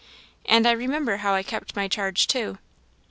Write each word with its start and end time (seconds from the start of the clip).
And 0.45 0.65
I 0.67 0.71
remember 0.71 1.17
how 1.17 1.35
I 1.35 1.43
kept 1.43 1.75
my 1.75 1.87
charge, 1.87 2.25
too. 2.25 2.57